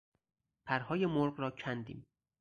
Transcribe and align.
پرهای 0.65 1.05
مرغ 1.05 1.39
را 1.39 1.51
کندیم. 1.51 2.07